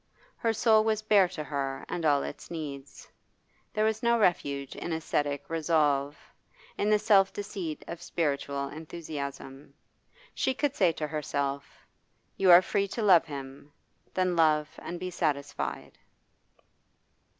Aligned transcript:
Her 0.35 0.51
soul 0.51 0.83
was 0.83 1.03
bare 1.03 1.27
to 1.29 1.43
her 1.43 1.85
and 1.87 2.03
all 2.05 2.23
its 2.23 2.49
needs. 2.49 3.07
There 3.71 3.85
was 3.85 4.01
no 4.01 4.17
refuge 4.17 4.75
in 4.75 4.91
ascetic 4.91 5.47
resolve, 5.47 6.17
in 6.75 6.89
the 6.89 6.97
self 6.97 7.31
deceit 7.31 7.83
of 7.87 8.01
spiritual 8.01 8.67
enthusiasm. 8.69 9.75
She 10.33 10.55
could 10.55 10.75
say 10.75 10.91
to 10.93 11.05
herself: 11.05 11.85
You 12.35 12.49
are 12.49 12.63
free 12.63 12.87
to 12.87 13.03
love 13.03 13.25
him; 13.25 13.71
then 14.15 14.35
love 14.35 14.71
and 14.81 14.99
be 14.99 15.11
satisfied. 15.11 15.99